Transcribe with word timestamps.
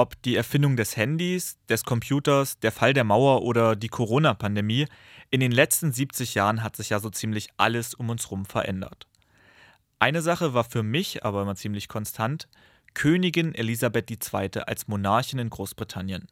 Ob 0.00 0.22
die 0.22 0.34
Erfindung 0.34 0.78
des 0.78 0.96
Handys, 0.96 1.58
des 1.68 1.84
Computers, 1.84 2.58
der 2.60 2.72
Fall 2.72 2.94
der 2.94 3.04
Mauer 3.04 3.42
oder 3.42 3.76
die 3.76 3.88
Corona-Pandemie, 3.88 4.86
in 5.28 5.40
den 5.40 5.52
letzten 5.52 5.92
70 5.92 6.34
Jahren 6.34 6.62
hat 6.62 6.74
sich 6.74 6.88
ja 6.88 7.00
so 7.00 7.10
ziemlich 7.10 7.50
alles 7.58 7.92
um 7.92 8.08
uns 8.08 8.24
herum 8.24 8.46
verändert. 8.46 9.06
Eine 9.98 10.22
Sache 10.22 10.54
war 10.54 10.64
für 10.64 10.82
mich 10.82 11.22
aber 11.22 11.42
immer 11.42 11.54
ziemlich 11.54 11.88
konstant: 11.88 12.48
Königin 12.94 13.54
Elisabeth 13.54 14.10
II. 14.10 14.62
als 14.66 14.88
Monarchin 14.88 15.38
in 15.38 15.50
Großbritannien. 15.50 16.28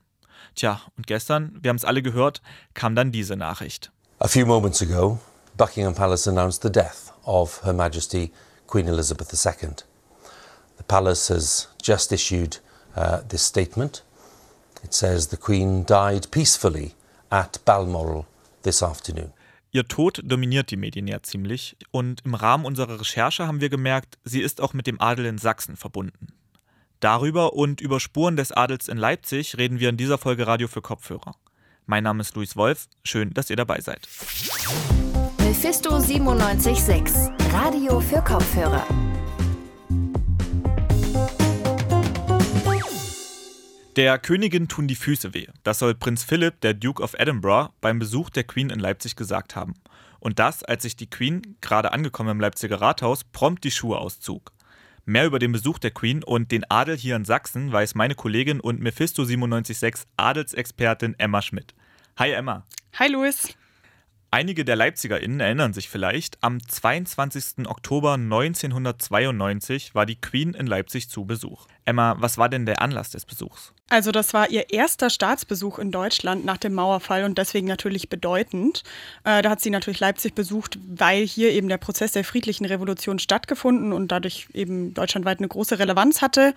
Tja, 0.55 0.81
und 0.97 1.07
gestern, 1.07 1.59
wir 1.61 1.69
haben 1.69 1.77
es 1.77 1.85
alle 1.85 2.01
gehört, 2.01 2.41
kam 2.73 2.95
dann 2.95 3.13
diese 3.13 3.37
Nachricht. 3.37 3.93
A 4.19 4.29
few 4.29 4.47
moments 4.47 4.81
ago, 4.81 5.21
Buckingham 5.59 5.95
Palace 5.95 6.27
announced 6.27 6.63
the 6.63 6.73
death 6.73 7.13
of 7.25 7.63
Her 7.65 7.75
Majesty 7.75 8.33
Queen 8.67 8.89
Elizabeth 8.89 9.31
II. 9.31 9.73
The 10.79 10.85
palace 10.85 11.29
has 11.29 11.69
just 11.83 12.13
issued 12.13 12.63
uh, 12.97 13.19
this 13.29 13.43
statement. 13.43 14.03
It 14.85 14.95
says 14.95 15.29
the 15.29 15.37
Queen 15.37 15.85
died 15.85 16.31
peacefully 16.31 16.95
at 17.31 17.59
Balmoral 17.65 18.27
this 18.63 18.83
afternoon. 18.83 19.33
Ihr 19.71 19.87
Tod 19.87 20.23
dominiert 20.25 20.71
die 20.71 20.77
Medien 20.77 21.07
ja 21.07 21.23
ziemlich 21.23 21.77
und 21.91 22.25
im 22.25 22.35
Rahmen 22.35 22.65
unserer 22.65 23.01
Recherche 23.01 23.47
haben 23.47 23.61
wir 23.61 23.69
gemerkt, 23.69 24.19
sie 24.25 24.41
ist 24.41 24.63
auch 24.63 24.73
mit 24.73 24.87
dem 24.87 25.01
Adel 25.01 25.27
in 25.27 25.37
Sachsen 25.37 25.77
verbunden. 25.77 26.29
Darüber 27.01 27.53
und 27.53 27.81
über 27.81 28.01
Spuren 28.01 28.37
des 28.37 28.51
Adels 28.51 28.89
in 28.89 28.97
Leipzig 28.97 29.59
reden 29.59 29.79
wir 29.79 29.91
in 29.91 29.97
dieser 29.97 30.19
Folge 30.19 30.47
Radio 30.47 30.69
für 30.69 30.83
Kopfhörer. 30.83 31.35
Mein 31.87 32.03
Name 32.03 32.23
ist 32.23 32.35
Luis 32.35 32.57
Wolf, 32.57 32.89
schön, 33.05 33.33
dass 33.35 33.51
ihr 33.51 33.57
dabei 33.57 33.81
seid. 33.81 34.09
Mephisto 35.39 35.91
976, 35.91 37.31
Radio 37.53 38.01
für 38.01 38.23
Kopfhörer. 38.23 38.87
Der 43.99 44.17
Königin 44.17 44.69
tun 44.69 44.87
die 44.87 44.95
Füße 44.95 45.35
weh. 45.35 45.49
Das 45.65 45.81
soll 45.81 45.93
Prinz 45.93 46.23
Philipp, 46.23 46.61
der 46.61 46.73
Duke 46.73 47.03
of 47.03 47.15
Edinburgh, 47.19 47.73
beim 47.81 47.99
Besuch 47.99 48.31
der 48.31 48.45
Queen 48.45 48.71
in 48.71 48.79
Leipzig 48.79 49.17
gesagt 49.17 49.57
haben. 49.57 49.75
Und 50.21 50.39
das, 50.39 50.63
als 50.63 50.85
sich 50.85 50.95
die 50.95 51.11
Queen, 51.11 51.57
gerade 51.61 51.93
angekommen 51.93 52.31
im 52.31 52.39
Leipziger 52.39 52.81
Rathaus, 52.81 53.25
prompt 53.25 53.65
die 53.65 53.73
Schuhe 53.73 53.99
auszog. 53.99 54.53
Mehr 55.05 55.27
über 55.27 55.41
den 55.41 55.51
Besuch 55.51 55.81
der 55.81 55.91
Queen 55.91 56.23
und 56.23 56.53
den 56.53 56.63
Adel 56.71 56.97
hier 56.97 57.17
in 57.17 57.25
Sachsen 57.25 57.73
weiß 57.73 57.97
meine 57.97 58.15
Kollegin 58.15 58.61
und 58.61 58.79
Mephisto 58.79 59.23
976 59.23 60.07
Adelsexpertin 60.17 61.17
Emma 61.19 61.43
Schmidt. 61.43 61.75
Hi 62.19 62.31
Emma. 62.31 62.65
Hi 63.01 63.11
Louis. 63.11 63.57
Einige 64.31 64.65
der 64.65 64.77
LeipzigerInnen 64.77 65.41
erinnern 65.41 65.73
sich 65.73 65.89
vielleicht, 65.89 66.39
am 66.41 66.65
22. 66.65 67.67
Oktober 67.67 68.13
1992 68.13 69.97
war 69.97 70.07
die 70.07 70.21
Queen 70.21 70.55
in 70.55 70.69
Leipzig 70.69 71.11
zu 71.11 71.25
Besuch. 71.25 71.67
Emma, 71.85 72.15
was 72.21 72.39
war 72.39 72.49
denn 72.49 72.65
der 72.65 72.81
Anlass 72.81 73.11
des 73.11 73.27
Besuchs? 73.27 73.75
Also 73.91 74.13
das 74.13 74.35
war 74.35 74.51
ihr 74.51 74.71
erster 74.71 75.09
Staatsbesuch 75.09 75.79
in 75.79 75.91
Deutschland 75.91 76.45
nach 76.45 76.59
dem 76.59 76.75
Mauerfall 76.75 77.25
und 77.25 77.39
deswegen 77.39 77.67
natürlich 77.67 78.11
bedeutend. 78.11 78.83
Äh, 79.25 79.41
da 79.41 79.51
hat 79.51 79.61
sie 79.61 79.71
natürlich 79.71 80.01
Leipzig 80.01 80.35
besucht, 80.35 80.79
weil 80.87 81.27
hier 81.27 81.53
eben 81.53 81.69
der 81.69 81.79
Prozess 81.79 82.13
der 82.13 82.25
friedlichen 82.25 82.67
Revolution 82.67 83.19
stattgefunden 83.19 83.95
und 83.95 84.13
dadurch 84.13 84.49
eben 84.53 84.93
deutschlandweit 84.93 85.39
eine 85.39 85.49
große 85.49 85.79
Relevanz 85.79 86.21
hatte. 86.21 86.55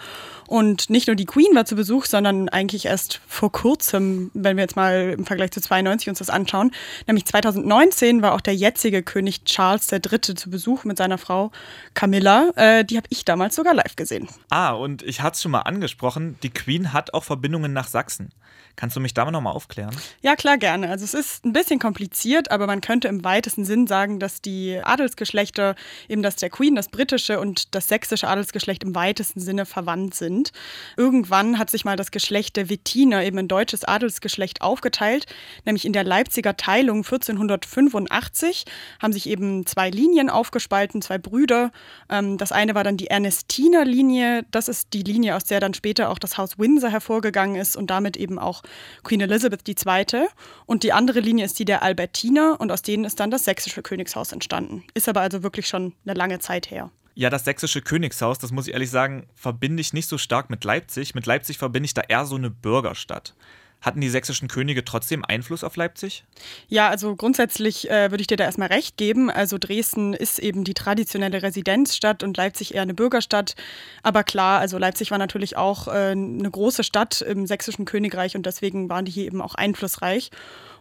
Und 0.48 0.90
nicht 0.90 1.08
nur 1.08 1.16
die 1.16 1.26
Queen 1.26 1.56
war 1.56 1.66
zu 1.66 1.76
Besuch, 1.76 2.06
sondern 2.06 2.50
eigentlich 2.50 2.86
erst 2.86 3.22
vor 3.28 3.52
kurzem, 3.52 4.30
wenn 4.34 4.58
wir 4.58 4.64
jetzt 4.64 4.76
mal 4.76 5.16
im 5.18 5.26
Vergleich 5.26 5.52
zu 5.52 5.62
92 5.62 6.10
uns 6.10 6.20
das 6.20 6.30
anschauen, 6.30 6.72
nämlich 7.08 7.26
2019 7.26 8.22
war 8.22 8.34
auch 8.34 8.42
der 8.42 8.56
jetzige 8.56 9.04
König 9.04 9.46
Charles 9.46 9.90
III. 9.90 10.22
zu 10.22 10.50
Besuch 10.50 10.84
mit 10.84 10.98
seiner 10.98 11.18
Frau 11.18 11.52
Camilla. 11.94 12.50
Äh, 12.58 12.84
die 12.84 12.98
habe 12.98 13.08
ich 13.10 13.24
damals 13.24 13.56
sogar 13.56 13.74
live 13.74 13.96
gesehen. 13.96 14.28
Ah, 14.50 14.72
und 14.72 15.02
ich 15.04 15.22
hatte 15.22 15.36
es 15.36 15.42
schon 15.42 15.52
mal 15.52 15.62
angesprochen, 15.62 16.36
die 16.44 16.50
Queen 16.50 16.92
hat 16.92 17.14
auch 17.14 17.21
Verbindungen 17.24 17.74
nach 17.74 17.88
Sachsen. 17.88 18.30
Kannst 18.76 18.96
du 18.96 19.00
mich 19.00 19.14
da 19.14 19.26
mal 19.26 19.32
nochmal 19.32 19.54
aufklären? 19.54 19.96
Ja, 20.22 20.36
klar, 20.36 20.58
gerne. 20.58 20.90
Also 20.90 21.04
es 21.04 21.14
ist 21.14 21.46
ein 21.46 21.54
bisschen 21.54 21.80
kompliziert, 21.80 22.52
aber 22.52 22.68
man 22.68 22.82
könnte 22.82 23.08
im 23.08 23.24
weitesten 23.24 23.66
Sinn 23.66 23.88
sagen, 23.88 24.20
dass 24.20 24.42
die 24.42 24.80
Adelsgeschlechter, 24.82 25.76
eben 26.08 26.24
das 26.24 26.38
der 26.38 26.50
Queen, 26.50 26.76
das 26.76 26.90
britische 26.90 27.40
und 27.40 27.76
das 27.76 27.88
sächsische 27.88 28.28
Adelsgeschlecht 28.28 28.84
im 28.84 28.96
weitesten 28.96 29.40
Sinne 29.40 29.66
verwandt 29.66 30.16
sind. 30.16 30.52
Irgendwann 30.98 31.58
hat 31.58 31.70
sich 31.70 31.86
mal 31.86 31.98
das 31.98 32.12
Geschlecht 32.12 32.56
der 32.56 32.70
Wettiner, 32.70 33.24
eben 33.24 33.38
ein 33.38 33.48
deutsches 33.48 33.84
Adelsgeschlecht, 33.84 34.62
aufgeteilt, 34.62 35.26
nämlich 35.66 35.86
in 35.86 35.94
der 35.94 36.04
Leipziger 36.04 36.56
Teilung 36.58 37.04
1485 37.04 38.66
haben 39.02 39.14
sich 39.14 39.28
eben 39.28 39.66
zwei 39.66 39.90
Linien 39.90 40.30
aufgespalten, 40.30 41.02
zwei 41.02 41.18
Brüder. 41.18 41.72
Ähm, 42.10 42.38
das 42.38 42.52
eine 42.52 42.76
war 42.76 42.84
dann 42.84 42.98
die 42.98 43.08
Ernestiner-Linie, 43.08 44.46
das 44.52 44.68
ist 44.68 44.94
die 44.94 45.04
Linie, 45.04 45.36
aus 45.36 45.44
der 45.44 45.60
dann 45.60 45.74
später 45.74 46.10
auch 46.10 46.20
das 46.20 46.38
Haus 46.38 46.58
Windsor 46.58 46.90
hervorgegangen 47.12 47.58
ist 47.58 47.76
und 47.76 47.90
damit 47.90 48.16
eben 48.16 48.40
auch 48.40 48.64
Queen 49.04 49.22
Elizabeth 49.22 49.68
II. 49.68 50.28
Und 50.66 50.84
die 50.84 50.94
andere 50.94 51.20
Linie 51.20 51.46
ist 51.46 51.60
die 51.60 51.66
der 51.66 51.84
Albertiner 51.84 52.56
und 52.60 52.72
aus 52.72 52.82
denen 52.82 53.04
ist 53.04 53.20
dann 53.20 53.32
das 53.32 53.44
sächsische 53.44 53.82
Königshaus 53.82 54.32
entstanden. 54.32 54.84
Ist 54.94 55.10
aber 55.10 55.22
also 55.22 55.44
wirklich 55.44 55.68
schon 55.68 55.94
eine 56.06 56.14
lange 56.14 56.40
Zeit 56.40 56.72
her. 56.72 56.90
Ja, 57.14 57.30
das 57.30 57.44
sächsische 57.44 57.82
Königshaus, 57.82 58.40
das 58.40 58.52
muss 58.52 58.68
ich 58.68 58.74
ehrlich 58.74 58.90
sagen, 58.90 59.28
verbinde 59.36 59.82
ich 59.82 59.92
nicht 59.92 60.08
so 60.08 60.18
stark 60.18 60.50
mit 60.50 60.64
Leipzig. 60.64 61.14
Mit 61.14 61.26
Leipzig 61.26 61.58
verbinde 61.58 61.86
ich 61.86 61.94
da 61.94 62.02
eher 62.08 62.26
so 62.26 62.36
eine 62.36 62.50
Bürgerstadt. 62.50 63.36
Hatten 63.82 64.00
die 64.00 64.10
sächsischen 64.10 64.48
Könige 64.48 64.86
trotzdem 64.86 65.26
Einfluss 65.26 65.64
auf 65.64 65.76
Leipzig? 65.76 66.24
Ja, 66.68 66.90
also 66.90 67.16
grundsätzlich 67.16 67.90
äh, 67.90 68.12
würde 68.12 68.22
ich 68.22 68.28
dir 68.28 68.38
da 68.38 68.44
erstmal 68.44 68.68
recht 68.68 68.96
geben. 68.96 69.32
Also 69.32 69.58
Dresden 69.58 70.14
ist 70.14 70.38
eben 70.38 70.64
die 70.64 70.76
traditionelle 70.76 71.42
Residenzstadt 71.42 72.22
und 72.22 72.38
Leipzig 72.38 72.76
eher 72.76 72.84
eine 72.84 72.94
Bürgerstadt. 72.94 73.56
Aber 74.04 74.24
klar, 74.24 74.60
also 74.60 74.78
Leipzig 74.78 75.10
war 75.10 75.18
natürlich 75.18 75.58
auch 75.58 75.88
äh, 75.88 76.12
eine 76.12 76.52
große 76.52 76.84
Stadt 76.84 77.22
im 77.22 77.48
sächsischen 77.48 77.86
Königreich 77.86 78.36
und 78.36 78.46
deswegen 78.46 78.88
waren 78.88 79.06
die 79.06 79.12
hier 79.12 79.26
eben 79.26 79.42
auch 79.42 79.56
einflussreich. 79.56 80.30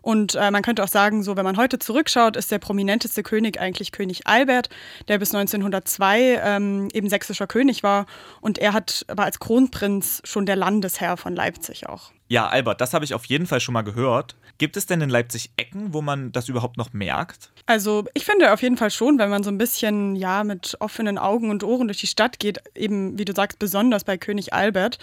Und 0.02 0.34
äh, 0.34 0.50
man 0.50 0.62
könnte 0.62 0.84
auch 0.84 0.88
sagen, 0.88 1.22
so 1.22 1.36
wenn 1.36 1.44
man 1.44 1.56
heute 1.56 1.78
zurückschaut, 1.78 2.36
ist 2.36 2.50
der 2.50 2.58
prominenteste 2.58 3.22
König 3.22 3.58
eigentlich 3.58 3.92
König 3.92 4.26
Albert, 4.26 4.68
der 5.08 5.18
bis 5.18 5.34
1902 5.34 6.40
ähm, 6.42 6.88
eben 6.92 7.08
sächsischer 7.08 7.46
König 7.46 7.82
war. 7.82 8.04
Und 8.42 8.58
er 8.58 8.74
hat, 8.74 9.06
war 9.08 9.24
als 9.24 9.38
Kronprinz 9.38 10.20
schon 10.24 10.44
der 10.44 10.56
Landesherr 10.56 11.16
von 11.16 11.34
Leipzig 11.34 11.88
auch. 11.88 12.12
Ja, 12.30 12.46
Albert, 12.46 12.80
das 12.80 12.94
habe 12.94 13.04
ich 13.04 13.12
auf 13.12 13.24
jeden 13.24 13.48
Fall 13.48 13.58
schon 13.58 13.72
mal 13.72 13.82
gehört. 13.82 14.36
Gibt 14.56 14.76
es 14.76 14.86
denn 14.86 15.00
in 15.00 15.10
Leipzig 15.10 15.50
Ecken, 15.56 15.92
wo 15.92 16.00
man 16.00 16.30
das 16.30 16.48
überhaupt 16.48 16.76
noch 16.76 16.92
merkt? 16.92 17.50
Also 17.66 18.04
ich 18.14 18.24
finde 18.24 18.52
auf 18.52 18.62
jeden 18.62 18.76
Fall 18.76 18.92
schon, 18.92 19.18
wenn 19.18 19.30
man 19.30 19.42
so 19.42 19.50
ein 19.50 19.58
bisschen 19.58 20.14
ja 20.14 20.44
mit 20.44 20.76
offenen 20.78 21.18
Augen 21.18 21.50
und 21.50 21.64
Ohren 21.64 21.88
durch 21.88 21.98
die 21.98 22.06
Stadt 22.06 22.38
geht, 22.38 22.60
eben 22.76 23.18
wie 23.18 23.24
du 23.24 23.32
sagst, 23.34 23.58
besonders 23.58 24.04
bei 24.04 24.16
König 24.16 24.52
Albert. 24.52 24.98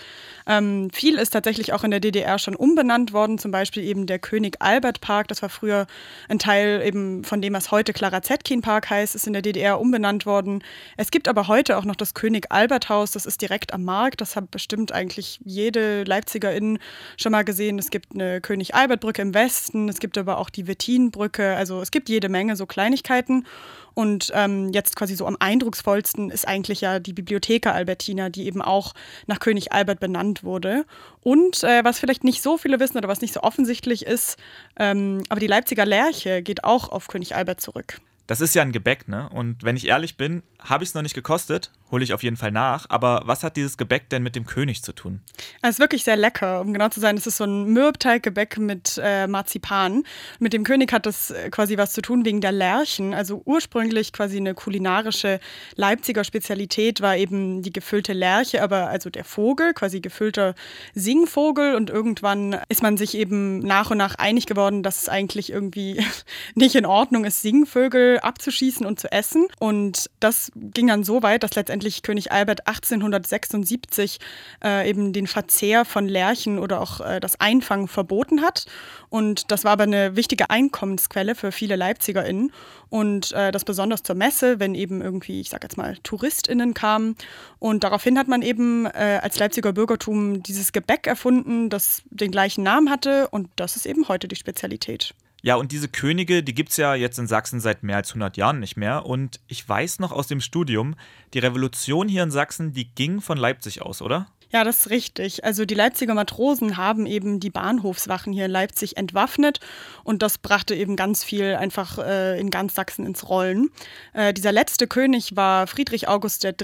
Ähm, 0.46 0.90
viel 0.94 1.18
ist 1.18 1.32
tatsächlich 1.32 1.74
auch 1.74 1.84
in 1.84 1.92
der 1.92 2.00
DDR 2.00 2.40
schon 2.40 2.56
umbenannt 2.56 3.12
worden, 3.12 3.38
zum 3.40 3.52
Beispiel 3.52 3.84
eben 3.84 4.06
der 4.06 4.20
König 4.20 4.56
Albert 4.60 5.02
Park, 5.02 5.28
das 5.28 5.42
war 5.42 5.50
früher 5.50 5.86
ein 6.30 6.40
Teil 6.40 6.82
eben 6.82 7.26
von 7.26 7.42
dem, 7.42 7.54
was 7.54 7.72
heute 7.72 7.92
Clara 7.92 8.22
Zetkin 8.22 8.62
Park 8.62 8.90
heißt, 8.90 9.16
ist 9.16 9.28
in 9.28 9.34
der 9.34 9.42
DDR 9.42 9.82
umbenannt 9.82 10.26
worden. 10.26 10.64
Es 10.96 11.12
gibt 11.12 11.28
aber 11.28 11.50
heute 11.50 11.78
auch 11.78 11.86
noch 11.86 11.96
das 11.98 12.14
König 12.14 12.52
Albert 12.52 12.88
Haus, 12.88 13.12
das 13.12 13.26
ist 13.26 13.42
direkt 13.42 13.74
am 13.74 13.84
Markt, 13.84 14.22
das 14.22 14.38
hat 14.38 14.50
bestimmt 14.50 14.94
eigentlich 14.94 15.42
jede 15.44 16.06
Leipzigerin 16.06 16.80
schon 17.18 17.32
mal 17.34 17.44
gesehen. 17.44 17.78
Es 17.80 17.90
gibt 17.90 18.14
eine 18.14 18.40
König 18.40 18.76
Albert 18.76 19.02
Brücke 19.02 19.22
im 19.22 19.34
Westen, 19.34 19.90
es 19.90 20.00
gibt 20.00 20.18
aber 20.18 20.38
auch 20.38 20.50
die 20.50 20.68
Wettinbrücke, 20.68 21.56
also 21.56 21.82
es 21.82 21.92
gibt 21.92 22.08
jede 22.08 22.30
Menge 22.30 22.56
so 22.56 22.66
Kleinigkeiten. 22.66 23.46
Und 23.94 24.32
ähm, 24.36 24.72
jetzt 24.74 24.96
quasi 24.96 25.16
so 25.16 25.26
am 25.26 25.38
eindrucksvollsten 25.40 26.30
ist 26.30 26.48
eigentlich 26.48 26.82
ja 26.82 27.00
die 27.00 27.14
Bibliotheka 27.14 27.72
Albertina, 27.72 28.30
die 28.30 28.46
eben 28.46 28.62
auch 28.62 28.94
nach 29.26 29.40
König 29.40 29.72
Albert 29.72 30.00
benannt 30.00 30.44
wurde. 30.44 30.86
Und 31.22 31.64
äh, 31.64 31.84
was 31.84 31.98
vielleicht 31.98 32.24
nicht 32.24 32.44
so 32.44 32.60
viele 32.60 32.80
wissen 32.80 32.98
oder 32.98 33.08
was 33.08 33.22
nicht 33.22 33.34
so 33.34 33.42
offensichtlich 33.42 34.06
ist, 34.06 34.38
ähm, 34.78 35.24
aber 35.30 35.40
die 35.40 35.48
Leipziger 35.48 35.86
Lerche 35.86 36.44
geht 36.44 36.64
auch 36.64 36.90
auf 36.90 37.08
König 37.08 37.36
Albert 37.36 37.60
zurück. 37.60 38.00
Das 38.28 38.42
ist 38.42 38.54
ja 38.54 38.62
ein 38.62 38.74
Gebäck, 38.74 39.08
ne? 39.08 39.30
Und 39.30 39.64
wenn 39.64 39.78
ich 39.78 39.88
ehrlich 39.88 40.18
bin, 40.18 40.44
habe 40.60 40.84
ich 40.84 40.92
es 40.92 40.94
noch 40.94 41.02
nicht 41.02 41.16
gekostet, 41.16 41.72
hole 41.92 42.04
ich 42.04 42.14
auf 42.14 42.24
jeden 42.24 42.38
Fall 42.38 42.52
nach. 42.52 42.86
Aber 42.90 43.22
was 43.26 43.44
hat 43.44 43.56
dieses 43.56 43.78
Gebäck 43.78 44.10
denn 44.10 44.24
mit 44.24 44.36
dem 44.36 44.46
König 44.46 44.84
zu 44.84 44.94
tun? 44.94 45.22
Es 45.62 45.72
ist 45.72 45.80
wirklich 45.80 46.04
sehr 46.04 46.18
lecker. 46.18 46.62
Um 46.62 46.74
genau 46.74 46.90
zu 46.90 47.00
sein, 47.00 47.18
es 47.18 47.28
ist 47.28 47.38
so 47.38 47.46
ein 47.46 47.66
Mürbteiggebäck 47.66 48.58
mit 48.58 49.00
äh, 49.02 49.28
Marzipan. 49.28 50.04
Mit 50.40 50.54
dem 50.54 50.64
König 50.64 50.92
hat 50.94 51.06
das 51.06 51.32
äh, 51.32 51.50
quasi 51.50 51.78
was 51.78 51.94
zu 51.94 52.02
tun 52.02 52.26
wegen 52.26 52.42
der 52.42 52.52
Lerchen. 52.52 53.14
Also 53.14 53.42
ursprünglich 53.46 54.14
quasi 54.14 54.38
eine 54.38 54.54
kulinarische 54.54 55.40
Leipziger 55.76 56.24
Spezialität 56.24 57.02
war 57.02 57.16
eben 57.16 57.62
die 57.62 57.74
gefüllte 57.74 58.14
Lerche, 58.14 58.62
aber 58.62 58.88
also 58.88 59.10
der 59.10 59.24
Vogel, 59.24 59.74
quasi 59.74 60.00
gefüllter 60.02 60.56
Singvogel. 60.94 61.76
Und 61.76 61.90
irgendwann 61.90 62.58
ist 62.70 62.84
man 62.84 62.98
sich 62.98 63.16
eben 63.16 63.60
nach 63.60 63.92
und 63.92 63.98
nach 63.98 64.16
einig 64.16 64.46
geworden, 64.46 64.84
dass 64.84 65.02
es 65.02 65.10
eigentlich 65.10 65.52
irgendwie 65.52 66.04
nicht 66.56 66.76
in 66.76 66.86
Ordnung 66.86 67.26
ist, 67.26 67.42
Singvögel 67.42 68.20
abzuschießen 68.20 68.86
und 68.86 69.00
zu 69.00 69.12
essen. 69.12 69.48
Und 69.60 70.10
das 70.20 70.52
ging 70.56 70.88
dann 70.88 71.04
so 71.04 71.24
weit, 71.24 71.44
dass 71.44 71.56
letztendlich 71.56 71.77
letztendlich 71.78 72.02
König 72.02 72.32
Albert 72.32 72.68
1876 72.68 74.18
äh, 74.64 74.90
eben 74.90 75.14
den 75.14 75.28
Verzehr 75.28 75.86
von 75.86 76.08
Lerchen 76.08 76.58
oder 76.58 76.82
auch 76.82 77.02
äh, 77.02 77.20
das 77.20 77.40
Einfangen 77.40 77.88
verboten 77.88 78.42
hat. 78.42 78.66
Und 79.10 79.52
das 79.52 79.64
war 79.64 79.74
aber 79.74 79.84
eine 79.84 80.16
wichtige 80.16 80.50
Einkommensquelle 80.50 81.36
für 81.36 81.52
viele 81.52 81.76
LeipzigerInnen. 81.76 82.52
Und 82.90 83.32
äh, 83.34 83.52
das 83.52 83.64
besonders 83.64 84.02
zur 84.02 84.16
Messe, 84.16 84.60
wenn 84.60 84.74
eben 84.74 85.02
irgendwie, 85.02 85.40
ich 85.42 85.50
sag 85.50 85.62
jetzt 85.64 85.78
mal, 85.78 85.98
TouristInnen 86.02 86.74
kamen. 86.74 87.16
Und 87.60 87.84
daraufhin 87.84 88.18
hat 88.18 88.28
man 88.28 88.42
eben 88.42 88.88
äh, 88.88 89.20
als 89.22 89.38
Leipziger 89.38 89.74
Bürgertum 89.74 90.42
dieses 90.42 90.72
Gebäck 90.72 91.06
erfunden, 91.06 91.70
das 91.70 92.02
den 92.10 92.32
gleichen 92.32 92.64
Namen 92.64 92.90
hatte. 92.90 93.28
Und 93.30 93.50
das 93.56 93.76
ist 93.76 93.86
eben 93.86 94.08
heute 94.08 94.28
die 94.28 94.36
Spezialität. 94.36 95.14
Ja, 95.48 95.56
und 95.56 95.72
diese 95.72 95.88
Könige, 95.88 96.44
die 96.44 96.54
gibt 96.54 96.72
es 96.72 96.76
ja 96.76 96.94
jetzt 96.94 97.18
in 97.20 97.26
Sachsen 97.26 97.62
seit 97.62 97.82
mehr 97.82 97.96
als 97.96 98.10
100 98.10 98.36
Jahren 98.36 98.60
nicht 98.60 98.76
mehr. 98.76 99.06
Und 99.06 99.40
ich 99.48 99.68
weiß 99.68 100.00
noch 100.00 100.12
aus 100.12 100.28
dem 100.28 100.42
Studium, 100.42 100.96
die 101.34 101.40
Revolution 101.40 102.10
hier 102.10 102.24
in 102.24 102.32
Sachsen, 102.32 102.74
die 102.74 102.94
ging 102.94 103.22
von 103.22 103.38
Leipzig 103.38 103.82
aus, 103.82 104.02
oder? 104.02 104.28
Ja, 104.50 104.64
das 104.64 104.78
ist 104.78 104.90
richtig. 104.92 105.44
Also 105.44 105.66
die 105.66 105.76
Leipziger 105.76 106.14
Matrosen 106.14 106.78
haben 106.78 107.06
eben 107.06 107.42
die 107.42 107.50
Bahnhofswachen 107.50 108.32
hier 108.32 108.46
in 108.46 108.52
Leipzig 108.52 108.96
entwaffnet 108.96 109.60
und 110.06 110.22
das 110.22 110.38
brachte 110.38 110.74
eben 110.74 110.96
ganz 110.96 111.26
viel 111.26 111.56
einfach 111.56 111.98
äh, 111.98 112.40
in 112.40 112.50
ganz 112.50 112.74
Sachsen 112.74 113.06
ins 113.06 113.28
Rollen. 113.28 113.70
Äh, 114.14 114.34
dieser 114.34 114.54
letzte 114.54 114.88
König 114.88 115.36
war 115.36 115.68
Friedrich 115.68 116.08
August 116.08 116.46
III. 116.46 116.56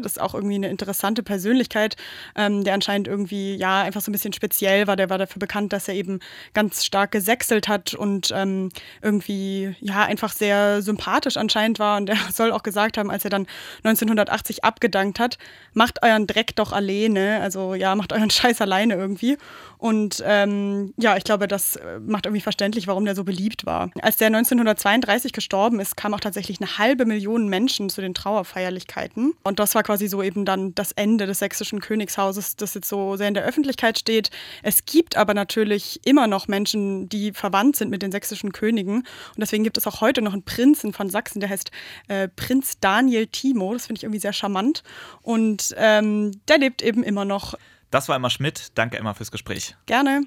Das 0.00 0.12
ist 0.12 0.20
auch 0.20 0.34
irgendwie 0.34 0.54
eine 0.54 0.70
interessante 0.70 1.22
Persönlichkeit, 1.22 1.96
ähm, 2.36 2.64
der 2.64 2.72
anscheinend 2.72 3.06
irgendwie 3.06 3.56
ja 3.56 3.82
einfach 3.82 4.00
so 4.00 4.10
ein 4.10 4.12
bisschen 4.12 4.32
speziell 4.32 4.86
war. 4.86 4.96
Der 4.96 5.10
war 5.10 5.18
dafür 5.18 5.40
bekannt, 5.40 5.74
dass 5.74 5.88
er 5.88 5.94
eben 5.94 6.20
ganz 6.54 6.86
stark 6.86 7.10
gesächselt 7.10 7.68
hat 7.68 7.92
und 7.92 8.32
ähm, 8.34 8.70
irgendwie 9.02 9.76
ja 9.80 10.04
einfach 10.04 10.32
sehr 10.32 10.80
sympathisch 10.80 11.36
anscheinend 11.36 11.78
war. 11.78 11.98
Und 11.98 12.08
er 12.08 12.16
soll 12.32 12.50
auch 12.50 12.62
gesagt 12.62 12.96
haben, 12.96 13.10
als 13.10 13.24
er 13.24 13.30
dann 13.30 13.46
1980 13.82 14.64
abgedankt 14.64 15.20
hat, 15.20 15.36
macht 15.74 16.02
euren 16.02 16.26
Dreck 16.26 16.56
doch 16.56 16.72
alleine 16.72 17.25
also 17.28 17.74
ja, 17.74 17.94
macht 17.94 18.12
euren 18.12 18.30
Scheiß 18.30 18.60
alleine 18.60 18.94
irgendwie. 18.94 19.36
Und 19.78 20.22
ähm, 20.26 20.94
ja, 20.96 21.16
ich 21.16 21.24
glaube, 21.24 21.48
das 21.48 21.76
äh, 21.76 21.98
macht 22.00 22.26
irgendwie 22.26 22.40
verständlich, 22.40 22.86
warum 22.86 23.04
der 23.04 23.14
so 23.14 23.24
beliebt 23.24 23.66
war. 23.66 23.90
Als 24.00 24.16
der 24.16 24.28
1932 24.28 25.32
gestorben 25.32 25.80
ist, 25.80 25.96
kam 25.96 26.14
auch 26.14 26.20
tatsächlich 26.20 26.60
eine 26.60 26.78
halbe 26.78 27.04
Million 27.04 27.48
Menschen 27.48 27.90
zu 27.90 28.00
den 28.00 28.14
Trauerfeierlichkeiten. 28.14 29.34
Und 29.42 29.58
das 29.58 29.74
war 29.74 29.82
quasi 29.82 30.08
so 30.08 30.22
eben 30.22 30.44
dann 30.44 30.74
das 30.74 30.92
Ende 30.92 31.26
des 31.26 31.38
sächsischen 31.40 31.80
Königshauses, 31.80 32.56
das 32.56 32.74
jetzt 32.74 32.88
so 32.88 33.16
sehr 33.16 33.28
in 33.28 33.34
der 33.34 33.44
Öffentlichkeit 33.44 33.98
steht. 33.98 34.30
Es 34.62 34.84
gibt 34.86 35.16
aber 35.16 35.34
natürlich 35.34 36.00
immer 36.04 36.26
noch 36.26 36.48
Menschen, 36.48 37.08
die 37.08 37.32
verwandt 37.32 37.76
sind 37.76 37.90
mit 37.90 38.02
den 38.02 38.12
sächsischen 38.12 38.52
Königen. 38.52 38.96
Und 38.96 39.06
deswegen 39.38 39.64
gibt 39.64 39.78
es 39.78 39.86
auch 39.86 40.00
heute 40.00 40.22
noch 40.22 40.32
einen 40.32 40.42
Prinzen 40.42 40.92
von 40.92 41.10
Sachsen, 41.10 41.40
der 41.40 41.50
heißt 41.50 41.70
äh, 42.08 42.28
Prinz 42.28 42.78
Daniel 42.80 43.26
Timo. 43.26 43.72
Das 43.72 43.86
finde 43.86 43.98
ich 43.98 44.04
irgendwie 44.04 44.20
sehr 44.20 44.32
charmant. 44.32 44.82
Und 45.22 45.74
ähm, 45.76 46.32
der 46.48 46.58
lebt 46.58 46.82
eben 46.82 47.02
immer 47.02 47.15
noch. 47.24 47.54
Das 47.90 48.08
war 48.08 48.16
Emma 48.16 48.30
Schmidt. 48.30 48.72
Danke, 48.74 48.98
Emma, 48.98 49.14
fürs 49.14 49.30
Gespräch. 49.30 49.76
Gerne. 49.86 50.22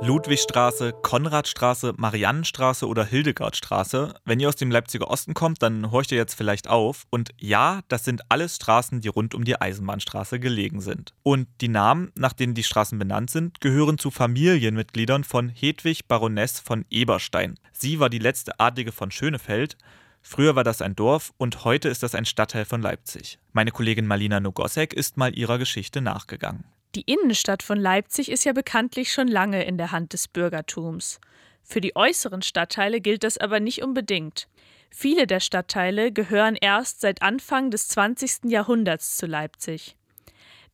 Ludwigstraße, 0.00 0.92
Konradstraße, 1.02 1.94
Mariannenstraße 1.96 2.86
oder 2.86 3.04
Hildegardstraße. 3.04 4.14
Wenn 4.24 4.38
ihr 4.38 4.48
aus 4.48 4.54
dem 4.54 4.70
Leipziger 4.70 5.10
Osten 5.10 5.34
kommt, 5.34 5.60
dann 5.60 5.90
horcht 5.90 6.12
ihr 6.12 6.18
jetzt 6.18 6.34
vielleicht 6.34 6.68
auf. 6.68 7.02
Und 7.10 7.30
ja, 7.36 7.80
das 7.88 8.04
sind 8.04 8.22
alles 8.28 8.56
Straßen, 8.56 9.00
die 9.00 9.08
rund 9.08 9.34
um 9.34 9.42
die 9.42 9.60
Eisenbahnstraße 9.60 10.38
gelegen 10.38 10.80
sind. 10.80 11.14
Und 11.24 11.48
die 11.60 11.68
Namen, 11.68 12.12
nach 12.16 12.32
denen 12.32 12.54
die 12.54 12.62
Straßen 12.62 12.96
benannt 12.96 13.30
sind, 13.30 13.60
gehören 13.60 13.98
zu 13.98 14.12
Familienmitgliedern 14.12 15.24
von 15.24 15.48
Hedwig 15.48 16.06
Baroness 16.06 16.60
von 16.60 16.84
Eberstein. 16.90 17.58
Sie 17.72 17.98
war 17.98 18.08
die 18.08 18.20
letzte 18.20 18.60
Adlige 18.60 18.92
von 18.92 19.10
Schönefeld 19.10 19.76
Früher 20.22 20.56
war 20.56 20.64
das 20.64 20.82
ein 20.82 20.94
Dorf 20.94 21.32
und 21.38 21.64
heute 21.64 21.88
ist 21.88 22.02
das 22.02 22.14
ein 22.14 22.24
Stadtteil 22.24 22.64
von 22.64 22.82
Leipzig. 22.82 23.38
Meine 23.52 23.70
Kollegin 23.70 24.06
Malina 24.06 24.40
Nogosek 24.40 24.92
ist 24.92 25.16
mal 25.16 25.36
ihrer 25.36 25.58
Geschichte 25.58 26.00
nachgegangen. 26.00 26.64
Die 26.94 27.02
Innenstadt 27.02 27.62
von 27.62 27.78
Leipzig 27.78 28.30
ist 28.30 28.44
ja 28.44 28.52
bekanntlich 28.52 29.12
schon 29.12 29.28
lange 29.28 29.64
in 29.64 29.78
der 29.78 29.92
Hand 29.92 30.12
des 30.12 30.28
Bürgertums. 30.28 31.20
Für 31.62 31.80
die 31.80 31.94
äußeren 31.94 32.42
Stadtteile 32.42 33.00
gilt 33.00 33.24
das 33.24 33.38
aber 33.38 33.60
nicht 33.60 33.82
unbedingt. 33.82 34.48
Viele 34.90 35.26
der 35.26 35.40
Stadtteile 35.40 36.12
gehören 36.12 36.56
erst 36.56 37.02
seit 37.02 37.22
Anfang 37.22 37.70
des 37.70 37.88
20. 37.88 38.44
Jahrhunderts 38.44 39.18
zu 39.18 39.26
Leipzig. 39.26 39.96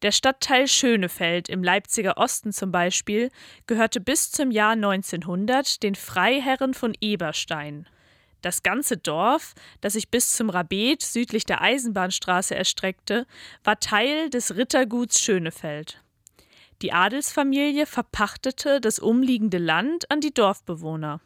Der 0.03 0.13
Stadtteil 0.13 0.69
Schönefeld 0.69 1.49
im 1.49 1.65
Leipziger 1.65 2.19
Osten 2.19 2.53
zum 2.53 2.71
Beispiel 2.71 3.31
gehörte 3.67 4.01
bis 4.01 4.31
zum 4.31 4.51
Jahr 4.51 4.73
1900 4.73 5.83
den 5.83 5.95
Freiherren 5.95 6.75
von 6.75 6.95
Eberstein. 7.01 7.89
Das 8.45 8.63
ganze 8.63 8.99
Dorf, 8.99 9.55
das 9.81 9.95
sich 9.95 10.11
bis 10.11 10.37
zum 10.37 10.51
Rabet 10.51 11.01
südlich 11.01 11.47
der 11.47 11.63
Eisenbahnstraße 11.63 12.55
erstreckte, 12.55 13.27
war 13.65 13.81
Teil 13.81 14.29
des 14.29 14.55
Ritterguts 14.55 15.19
Schönefeld. 15.23 16.03
Die 16.83 16.93
Adelsfamilie 16.93 17.87
verpachtete 17.87 18.83
das 18.83 18.99
umliegende 18.99 19.57
Land 19.57 20.11
an 20.11 20.21
die 20.21 20.35
Dorfbewohner. 20.35 21.23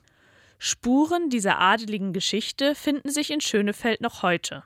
Spuren 0.61 1.29
dieser 1.29 1.59
adeligen 1.59 2.12
Geschichte 2.12 2.76
finden 2.76 3.11
sich 3.11 3.32
in 3.32 3.41
Schönefeld 3.41 4.00
noch 4.00 4.23
heute. 4.23 4.62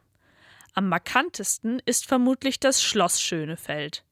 Am 0.74 0.90
markantesten 0.90 1.80
ist 1.86 2.04
vermutlich 2.04 2.60
das 2.60 2.82
Schloss 2.82 3.22
Schönefeld, 3.22 4.04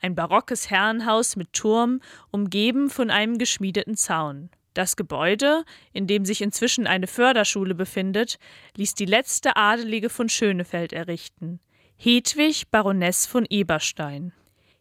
ein 0.00 0.16
barockes 0.16 0.68
Herrenhaus 0.68 1.36
mit 1.36 1.52
Turm, 1.52 2.00
umgeben 2.32 2.90
von 2.90 3.10
einem 3.10 3.38
geschmiedeten 3.38 3.96
Zaun. 3.96 4.50
Das 4.74 4.96
Gebäude, 4.96 5.64
in 5.92 6.06
dem 6.06 6.24
sich 6.24 6.42
inzwischen 6.42 6.86
eine 6.86 7.06
Förderschule 7.06 7.74
befindet, 7.74 8.38
ließ 8.76 8.94
die 8.94 9.06
letzte 9.06 9.56
Adelige 9.56 10.10
von 10.10 10.28
Schönefeld 10.28 10.92
errichten, 10.92 11.60
Hedwig 11.96 12.70
Baroness 12.70 13.24
von 13.24 13.46
Eberstein. 13.48 14.32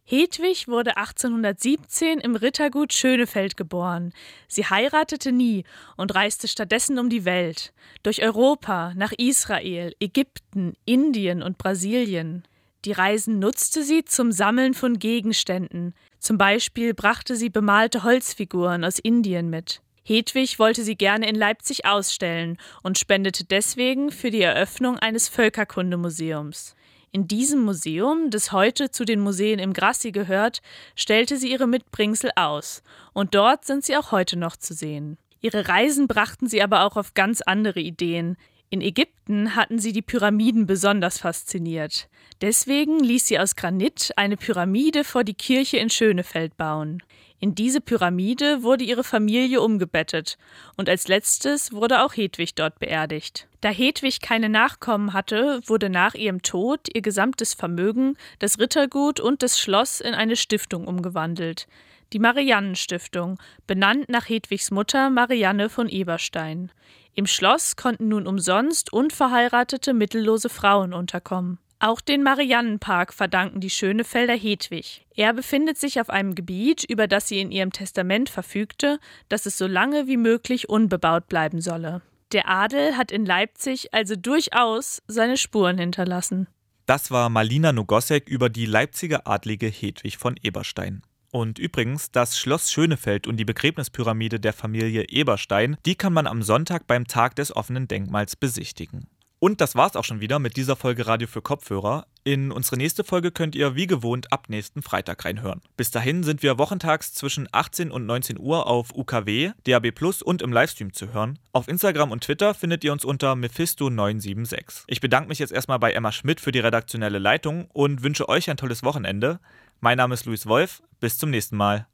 Hedwig 0.05 0.67
wurde 0.67 0.97
1817 0.97 2.19
im 2.19 2.35
Rittergut 2.35 2.91
Schönefeld 2.91 3.55
geboren. 3.55 4.13
Sie 4.49 4.65
heiratete 4.65 5.31
nie 5.31 5.63
und 5.95 6.13
reiste 6.13 6.49
stattdessen 6.49 6.99
um 6.99 7.09
die 7.09 7.23
Welt, 7.23 7.71
durch 8.01 8.21
Europa, 8.21 8.93
nach 8.95 9.13
Israel, 9.17 9.95
Ägypten, 10.01 10.73
Indien 10.83 11.41
und 11.41 11.57
Brasilien. 11.57 12.43
Die 12.83 12.91
Reisen 12.91 13.39
nutzte 13.39 13.83
sie 13.83 14.03
zum 14.03 14.33
Sammeln 14.33 14.73
von 14.73 14.99
Gegenständen. 14.99 15.93
Zum 16.23 16.37
Beispiel 16.37 16.93
brachte 16.93 17.35
sie 17.35 17.49
bemalte 17.49 18.03
Holzfiguren 18.03 18.85
aus 18.85 18.97
Indien 18.97 19.49
mit. 19.49 19.81
Hedwig 20.05 20.57
wollte 20.57 20.81
sie 20.81 20.95
gerne 20.95 21.27
in 21.27 21.35
Leipzig 21.35 21.85
ausstellen 21.85 22.57
und 22.81 22.97
spendete 22.97 23.43
deswegen 23.43 24.09
für 24.09 24.31
die 24.31 24.41
Eröffnung 24.41 24.97
eines 24.97 25.27
Völkerkundemuseums. 25.27 26.77
In 27.11 27.27
diesem 27.27 27.59
Museum, 27.63 28.29
das 28.29 28.53
heute 28.53 28.89
zu 28.89 29.03
den 29.03 29.19
Museen 29.19 29.59
im 29.59 29.73
Grassi 29.73 30.13
gehört, 30.13 30.61
stellte 30.95 31.35
sie 31.35 31.51
ihre 31.51 31.67
Mitbringsel 31.67 32.31
aus, 32.37 32.83
und 33.11 33.35
dort 33.35 33.65
sind 33.65 33.83
sie 33.83 33.97
auch 33.97 34.13
heute 34.13 34.39
noch 34.39 34.55
zu 34.55 34.73
sehen. 34.73 35.17
Ihre 35.41 35.67
Reisen 35.67 36.07
brachten 36.07 36.47
sie 36.47 36.61
aber 36.61 36.85
auch 36.85 36.95
auf 36.95 37.15
ganz 37.15 37.41
andere 37.41 37.81
Ideen. 37.81 38.37
In 38.69 38.81
Ägypten 38.81 39.55
hatten 39.55 39.77
sie 39.77 39.91
die 39.91 40.01
Pyramiden 40.01 40.65
besonders 40.65 41.19
fasziniert. 41.19 42.09
Deswegen 42.41 42.99
ließ 42.99 43.27
sie 43.27 43.39
aus 43.39 43.55
Granit 43.55 44.11
eine 44.15 44.35
Pyramide 44.35 45.03
vor 45.03 45.23
die 45.23 45.35
Kirche 45.35 45.77
in 45.77 45.89
Schönefeld 45.89 46.57
bauen. 46.57 47.03
In 47.39 47.55
diese 47.55 47.81
Pyramide 47.81 48.63
wurde 48.63 48.85
ihre 48.85 49.03
Familie 49.03 49.61
umgebettet 49.61 50.37
und 50.77 50.87
als 50.87 51.09
letztes 51.09 51.73
wurde 51.73 52.03
auch 52.03 52.15
Hedwig 52.15 52.55
dort 52.55 52.79
beerdigt. 52.79 53.47
Da 53.59 53.69
Hedwig 53.69 54.21
keine 54.21 54.47
Nachkommen 54.47 55.11
hatte, 55.11 55.59
wurde 55.65 55.89
nach 55.89 56.15
ihrem 56.15 56.41
Tod 56.41 56.87
ihr 56.93 57.01
gesamtes 57.01 57.53
Vermögen, 57.53 58.15
das 58.39 58.59
Rittergut 58.59 59.19
und 59.19 59.43
das 59.43 59.59
Schloss 59.59 59.99
in 59.99 60.13
eine 60.13 60.37
Stiftung 60.37 60.87
umgewandelt. 60.87 61.67
Die 62.13 62.19
Mariannenstiftung, 62.19 63.39
benannt 63.67 64.07
nach 64.07 64.29
Hedwigs 64.29 64.71
Mutter 64.71 65.09
Marianne 65.09 65.67
von 65.67 65.89
Eberstein. 65.89 66.71
Im 67.15 67.27
Schloss 67.27 67.75
konnten 67.75 68.07
nun 68.07 68.25
umsonst 68.25 68.91
unverheiratete 68.91 69.93
mittellose 69.93 70.49
Frauen 70.49 70.93
unterkommen. 70.93 71.59
Auch 71.79 71.99
den 71.99 72.23
Mariannenpark 72.23 73.13
verdanken 73.13 73.59
die 73.59 73.69
Schönefelder 73.69 74.35
Hedwig. 74.35 75.05
Er 75.15 75.33
befindet 75.33 75.77
sich 75.77 75.99
auf 75.99 76.09
einem 76.09 76.33
Gebiet, 76.33 76.85
über 76.85 77.07
das 77.07 77.27
sie 77.27 77.41
in 77.41 77.51
ihrem 77.51 77.73
Testament 77.73 78.29
verfügte, 78.29 78.99
dass 79.27 79.45
es 79.45 79.57
so 79.57 79.67
lange 79.67 80.07
wie 80.07 80.17
möglich 80.17 80.69
unbebaut 80.69 81.27
bleiben 81.27 81.59
solle. 81.59 82.01
Der 82.31 82.47
Adel 82.47 82.97
hat 82.97 83.11
in 83.11 83.25
Leipzig 83.25 83.93
also 83.93 84.15
durchaus 84.15 85.03
seine 85.07 85.37
Spuren 85.37 85.77
hinterlassen. 85.77 86.47
Das 86.85 87.11
war 87.11 87.29
Malina 87.29 87.73
Nogosek 87.73 88.27
über 88.27 88.49
die 88.49 88.65
Leipziger 88.65 89.27
Adlige 89.27 89.67
Hedwig 89.67 90.17
von 90.17 90.35
Eberstein. 90.41 91.03
Und 91.33 91.57
übrigens, 91.57 92.11
das 92.11 92.37
Schloss 92.37 92.71
Schönefeld 92.71 93.25
und 93.25 93.37
die 93.37 93.43
Begräbnispyramide 93.43 94.39
der 94.39 94.53
Familie 94.53 95.09
Eberstein, 95.09 95.77
die 95.83 95.95
kann 95.95 96.13
man 96.13 96.27
am 96.27 96.43
Sonntag 96.43 96.85
beim 96.85 97.07
Tag 97.07 97.35
des 97.35 97.55
offenen 97.55 97.87
Denkmals 97.87 98.35
besichtigen. 98.35 99.07
Und 99.39 99.59
das 99.59 99.75
war's 99.75 99.95
auch 99.95 100.03
schon 100.03 100.21
wieder 100.21 100.37
mit 100.37 100.57
dieser 100.57 100.75
Folge 100.75 101.07
Radio 101.07 101.27
für 101.27 101.41
Kopfhörer. 101.41 102.05
In 102.23 102.51
unsere 102.51 102.77
nächste 102.77 103.03
Folge 103.03 103.31
könnt 103.31 103.55
ihr 103.55 103.75
wie 103.75 103.87
gewohnt 103.87 104.31
ab 104.31 104.47
nächsten 104.47 104.83
Freitag 104.83 105.25
reinhören. 105.25 105.61
Bis 105.75 105.89
dahin 105.89 106.23
sind 106.23 106.43
wir 106.43 106.59
wochentags 106.59 107.13
zwischen 107.13 107.49
18 107.51 107.91
und 107.91 108.05
19 108.05 108.39
Uhr 108.39 108.67
auf 108.67 108.95
UKW, 108.95 109.51
DAB 109.65 109.91
Plus 109.91 110.21
und 110.21 110.43
im 110.43 110.53
Livestream 110.53 110.93
zu 110.93 111.13
hören. 111.13 111.39
Auf 111.51 111.67
Instagram 111.67 112.11
und 112.11 112.23
Twitter 112.23 112.53
findet 112.53 112.83
ihr 112.85 112.93
uns 112.93 113.03
unter 113.03 113.33
Mephisto976. 113.33 114.83
Ich 114.87 115.01
bedanke 115.01 115.29
mich 115.29 115.39
jetzt 115.39 115.51
erstmal 115.51 115.79
bei 115.79 115.91
Emma 115.91 116.11
Schmidt 116.11 116.39
für 116.39 116.51
die 116.51 116.59
redaktionelle 116.59 117.19
Leitung 117.19 117.65
und 117.73 118.03
wünsche 118.03 118.29
euch 118.29 118.49
ein 118.49 118.55
tolles 118.55 118.83
Wochenende. 118.83 119.39
Mein 119.83 119.97
Name 119.97 120.13
ist 120.13 120.23
Luis 120.25 120.45
Wolf. 120.45 120.81
Bis 121.01 121.17
zum 121.17 121.29
nächsten 121.29 121.57
Mal. 121.57 121.87